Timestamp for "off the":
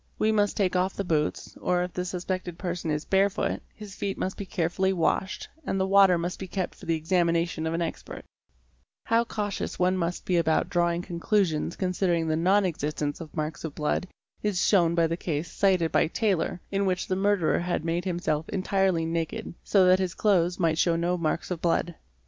0.75-1.03